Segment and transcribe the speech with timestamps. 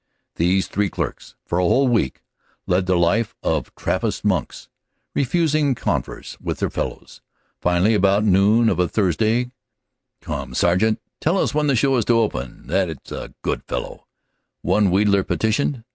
[0.37, 2.23] These three CANADA S HUNDRED DAYS clerks for a whole week
[2.65, 4.67] led the life of Trappist monks,
[5.15, 7.21] refus ing converse with their fellows.
[7.61, 9.51] Finally about noon of a Thursday
[10.19, 14.07] "Come Sergeant, tell us when the show is to open, that s a good fellow,"
[14.63, 15.83] one wheedler petitioned.